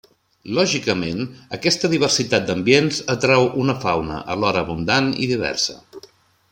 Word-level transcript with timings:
Lògicament 0.59 1.19
aquesta 1.57 1.91
diversitat 1.91 2.47
d'ambients 2.47 2.99
atrau 3.17 3.45
una 3.65 3.79
fauna 3.87 4.19
alhora 4.37 4.65
abundant 4.67 5.15
i 5.27 5.33
diversa. 5.35 5.81